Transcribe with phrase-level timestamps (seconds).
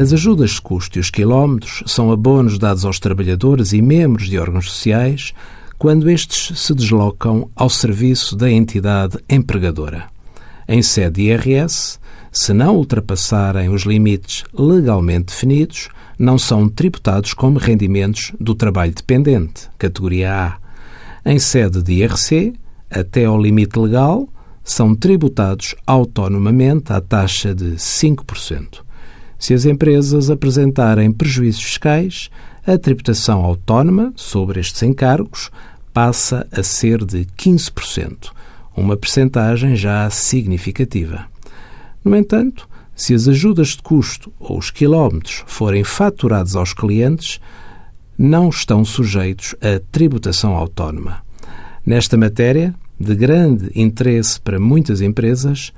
[0.00, 4.38] As ajudas de custo e os quilómetros são abonos dados aos trabalhadores e membros de
[4.38, 5.34] órgãos sociais
[5.76, 10.06] quando estes se deslocam ao serviço da entidade empregadora.
[10.66, 11.98] Em sede IRS,
[12.32, 19.68] se não ultrapassarem os limites legalmente definidos, não são tributados como rendimentos do trabalho dependente,
[19.76, 21.30] categoria A.
[21.30, 22.54] Em sede de IRC,
[22.90, 24.26] até ao limite legal,
[24.64, 28.88] são tributados autonomamente à taxa de 5%.
[29.40, 32.30] Se as empresas apresentarem prejuízos fiscais,
[32.66, 35.50] a tributação autónoma sobre estes encargos
[35.94, 38.32] passa a ser de 15%,
[38.76, 41.24] uma percentagem já significativa.
[42.04, 47.40] No entanto, se as ajudas de custo ou os quilómetros forem faturados aos clientes,
[48.18, 51.22] não estão sujeitos à tributação autónoma.
[51.84, 55.72] Nesta matéria, de grande interesse para muitas empresas,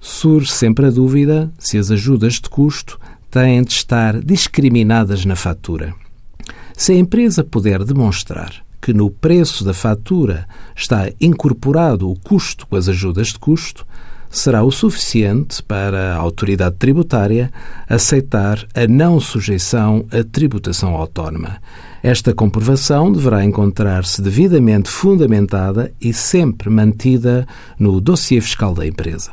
[0.00, 2.98] surge sempre a dúvida se as ajudas de custo
[3.30, 5.94] têm de estar discriminadas na fatura.
[6.76, 12.76] Se a empresa puder demonstrar que no preço da fatura está incorporado o custo com
[12.76, 13.86] as ajudas de custo,
[14.30, 17.50] será o suficiente para a autoridade tributária
[17.88, 21.58] aceitar a não sujeição à tributação autónoma.
[22.02, 27.46] Esta comprovação deverá encontrar-se devidamente fundamentada e sempre mantida
[27.78, 29.32] no dossiê fiscal da empresa.